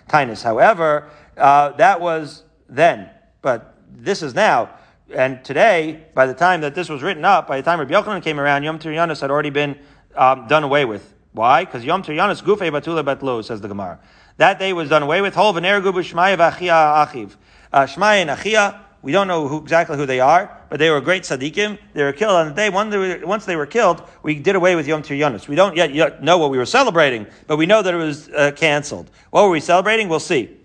[0.08, 0.42] kindness.
[0.42, 3.08] However, uh, that was then,
[3.40, 4.70] but this is now.
[5.14, 8.22] And today, by the time that this was written up, by the time Rabbi Yochanan
[8.22, 9.78] came around, Yom Tiryanis had already been
[10.14, 11.14] um, done away with.
[11.32, 11.64] Why?
[11.64, 13.98] Because Yom Tiryanis gufe batula batlo, says the Gemara.
[14.36, 15.34] That day was done away with.
[15.34, 17.36] Hol achiv.
[17.72, 21.00] Uh, shmaya and achia, we don't know who, exactly who they are, but they were
[21.00, 21.78] great tzaddikim.
[21.94, 22.68] They were killed on the day.
[22.68, 25.48] Once they were killed, we did away with Yom Tiryanis.
[25.48, 28.52] We don't yet, know what we were celebrating, but we know that it was uh,
[28.54, 29.10] canceled.
[29.30, 30.08] What were we celebrating?
[30.08, 30.56] We'll see.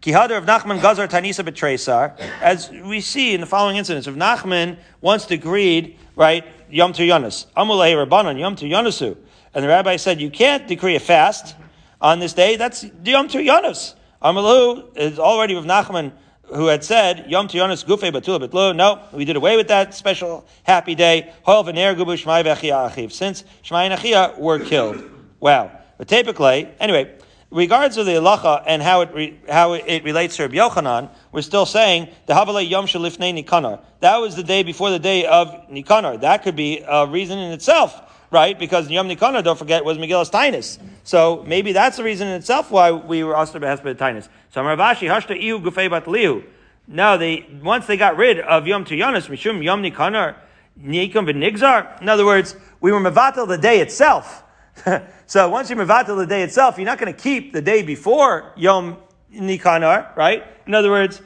[0.00, 4.78] Kihadar of Nachman Gazar Tanisa Betresar, as we see in the following incidents, of Nachman
[5.00, 9.16] once decreed, right, Yom Yonas, Amulei Rabbanon, Yom Yonasu.
[9.54, 11.54] And the rabbi said, you can't decree a fast
[12.02, 13.94] on this day, that's Yom Tu Yonas.
[14.20, 18.76] Amalu is already with Nachman, who had said, Yom Yonas Gufe Batula Betlu.
[18.76, 21.32] No, we did away with that special happy day.
[21.44, 23.12] Hol Gubu Shmai Achiv.
[23.12, 25.02] Since Shmai and Achia were killed.
[25.40, 25.70] Wow.
[25.96, 27.16] But typically, anyway,
[27.52, 31.42] regards to the halacha and how it re, how it, relates to Rabbi Yochanan, we're
[31.42, 33.80] still saying the Havalei Yom Shalifnei Nikanar.
[34.00, 36.20] That was the day before the day of Nikanar.
[36.20, 38.58] That could be a reason in itself, right?
[38.58, 40.78] Because Yom Nikanar, don't forget, was Megillas Tainus.
[41.04, 44.28] So maybe that's the reason in itself why we were to Behesped Tainus.
[44.50, 46.44] So Rav Ashi Hashta Ihu Gufei Batlihu.
[46.88, 50.34] No, they once they got rid of Yom Tiyanis, Mishum Yom Nikanar,
[50.80, 52.00] Nikum Benigzar.
[52.02, 54.42] In other words, we were Mavatal the day itself.
[55.26, 58.52] so once you mevatel the day itself, you're not going to keep the day before
[58.56, 58.96] Yom
[59.32, 60.44] Nikanar, right?
[60.66, 61.20] In other words,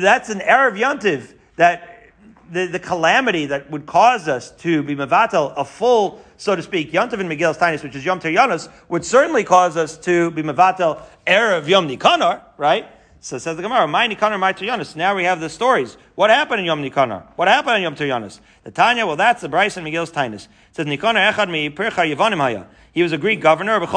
[0.00, 1.93] that's an Erev Yontiv that
[2.50, 6.92] the, the calamity that would cause us to be mevatel a full, so to speak,
[6.92, 11.02] Yontiv and Megillus Tainis, which is Yom Teryanos, would certainly cause us to be mevatel
[11.26, 12.86] Erev Yom Nikanar, right?
[13.20, 14.96] So says the Gemara, my Nikanar, my Teryanos.
[14.96, 15.96] Now we have the stories.
[16.14, 17.26] What happened in Yom Nikanar?
[17.36, 18.40] What happened in Yom Teryanos?
[18.64, 20.44] The Tanya, well, that's the Bryce and Megillus Tainis.
[20.44, 21.70] It says Nikanar Echad Mi
[22.36, 22.66] Haya.
[22.92, 23.80] He was a Greek governor.
[23.80, 23.88] He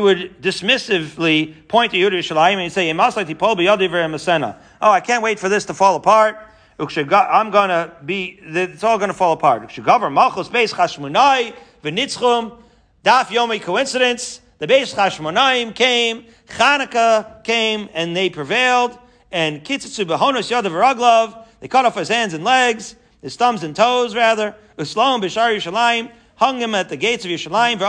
[0.00, 2.90] would dismissively point to Yehuda Yishalayim and he'd say,
[4.80, 6.38] Oh, I can't wait for this to fall apart.
[6.78, 9.62] I'm going to be, it's all going to fall apart.
[13.06, 14.40] Daf Yomi coincidence.
[14.58, 18.98] The Beis Chashmonaim came, Chanukah came, and they prevailed.
[19.30, 23.76] And Kitzitzu Behonos Yadav Raglav, they cut off his hands and legs, his thumbs and
[23.76, 24.56] toes, rather.
[24.78, 27.80] Uslam Bishar Yishalayim, hung him at the gates of Yerushalayim.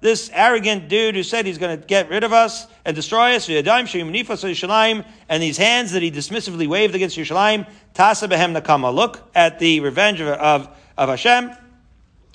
[0.00, 3.46] This arrogant dude who said he's going to get rid of us and destroy us.
[3.46, 5.06] V'yadayim sheyim nifas Yerushalayim.
[5.28, 7.68] And these hands that he dismissively waved against Yerushalayim.
[7.94, 8.92] Tasa behem nakama.
[8.94, 11.50] Look at the revenge of, of, of Hashem.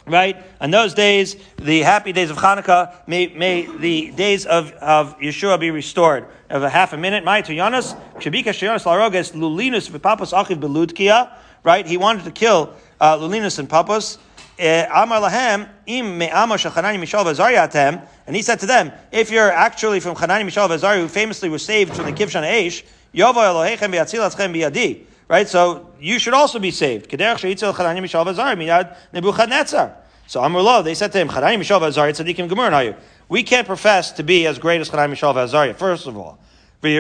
[0.08, 0.44] Right?
[0.60, 5.60] On those days, the happy days of Hanukkah, may, may the days of, of Yeshua
[5.60, 6.26] be restored.
[6.50, 11.32] Of a half a minute, my to Yonas, Shabika Shayonas Laroges Lulinus Vipapas Achiv Beludkia,
[11.64, 11.86] right?
[11.86, 14.18] He wanted to kill Lulinus and Papas.
[14.60, 19.52] Eh, Amar lahem im me'ama shachanani mishal v'azariatem, and he said to them, if you're
[19.52, 22.84] actually from Chanani Mishal v'azari, who famously was saved from the Kivshan Eish,
[23.14, 25.06] Yova Elohechem v'yatzilatzchem biyadi.
[25.28, 27.10] Right, so you should also be saved.
[27.10, 29.96] Kederach sheitzel Chanani Mishal v'azari miyad Nebuchadnezzar.
[30.28, 32.96] So Amrullah, they said to him, Chanani Mishal v'azari tzadikim you?
[33.30, 35.76] We can't profess to be as great as Chanani Mishal v'azari.
[35.76, 36.38] First of all,
[36.84, 37.00] you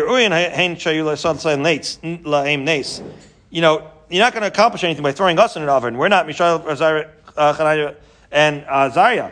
[3.61, 5.97] know, you're not going to accomplish anything by throwing us in an oven.
[5.97, 7.93] We're not Mishael, uh,
[8.31, 9.31] and uh, Zariah.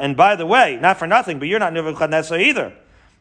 [0.00, 2.72] And by the way, not for nothing, but you're not Nebuchadnezzar either.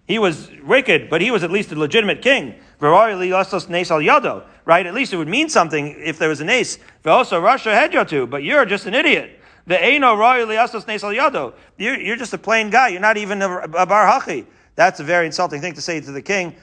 [0.08, 2.56] He was wicked, but he was at least a legitimate king.
[2.80, 4.86] Right?
[4.86, 6.78] At least it would mean something if there was an ace.
[7.06, 9.40] Also, Russia hedyotu, but you're just an idiot.
[9.66, 11.54] Yado.
[11.78, 12.90] You're just a plain guy.
[12.90, 14.46] You're not even a, a bar hachi.
[14.76, 16.56] That's a very insulting thing to say to the king.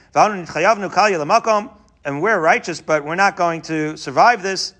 [2.03, 4.73] And we're righteous, but we're not going to survive this.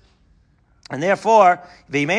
[0.90, 2.10] And therefore, but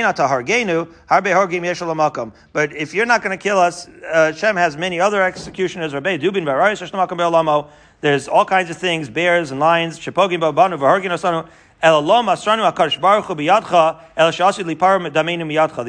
[2.73, 5.91] if you're not going to kill us, uh, Shem has many other executioners.
[8.01, 9.99] There's all kinds of things, bears and lions.
[9.99, 10.11] The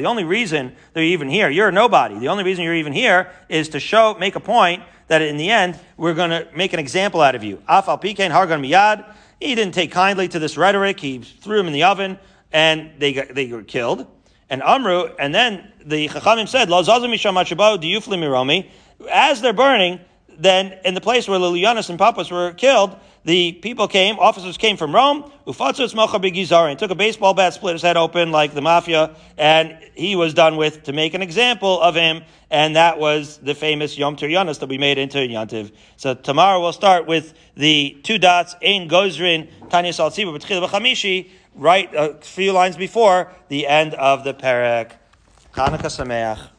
[0.05, 2.19] only reason they're even here, you're nobody.
[2.19, 5.49] The only reason you're even here is to show, make a point that in the
[5.49, 7.57] end, we're going to make an example out of you.
[7.69, 9.05] Afal Pikain Hargan Miyad.
[9.39, 10.99] He didn't take kindly to this rhetoric.
[10.99, 12.17] He threw him in the oven
[12.51, 14.07] and they got, they were killed.
[14.49, 16.79] And Amru, and then the Chachamim said, Lo.
[19.11, 19.99] As they're burning,
[20.37, 22.95] then in the place where Lilianus and Papas were killed,
[23.25, 27.73] the people came, officers came from Rome, Ufatzus Malcha and took a baseball bat, split
[27.73, 31.81] his head open like the mafia, and he was done with to make an example
[31.81, 32.21] of him,
[32.51, 35.71] and that was the famous Yom Tiryanis that we made into Yantiv.
[35.97, 41.89] So tomorrow we'll start with the two dots, Ein Gozrin, Tanya Saltziba, B'tchil B'chamishi, right
[41.95, 44.91] a few lines before the end of the Perek.
[45.53, 46.49] Chanukah Sameach.